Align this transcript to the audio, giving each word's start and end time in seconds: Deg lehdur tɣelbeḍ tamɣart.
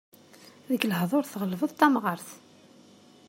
Deg 0.69 0.81
lehdur 0.89 1.23
tɣelbeḍ 1.27 1.71
tamɣart. 1.73 2.29